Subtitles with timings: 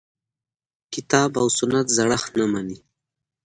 [0.93, 2.77] کتاب او سنت زړښت نه مني.